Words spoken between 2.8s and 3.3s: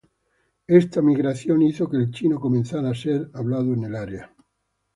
a ser